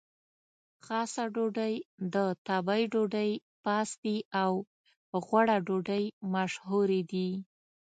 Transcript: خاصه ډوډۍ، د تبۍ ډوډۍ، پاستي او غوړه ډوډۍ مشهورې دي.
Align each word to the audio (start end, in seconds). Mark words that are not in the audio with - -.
خاصه 0.85 1.23
ډوډۍ، 1.33 1.73
د 2.13 2.15
تبۍ 2.45 2.83
ډوډۍ، 2.91 3.31
پاستي 3.63 4.17
او 4.41 4.51
غوړه 5.25 5.57
ډوډۍ 5.67 6.05
مشهورې 6.33 7.01
دي. 7.11 7.29